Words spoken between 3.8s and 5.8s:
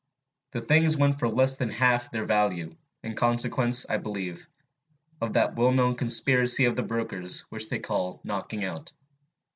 I believe, of that well